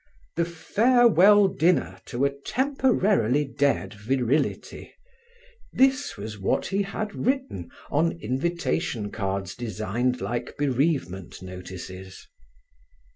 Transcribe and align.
The 0.35 0.45
farewell 0.45 1.47
dinner 1.47 1.99
to 2.07 2.25
a 2.25 2.31
temporarily 2.35 3.45
dead 3.45 3.93
virility 3.93 4.91
this 5.71 6.17
was 6.17 6.39
what 6.39 6.65
he 6.65 6.81
had 6.81 7.13
written 7.13 7.69
on 7.91 8.13
invitation 8.13 9.11
cards 9.11 9.53
designed 9.53 10.19
like 10.19 10.57
bereavement 10.57 11.43
notices. 11.43 12.25